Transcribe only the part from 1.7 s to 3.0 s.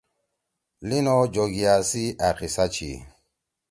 سی أ قضہ چھی۔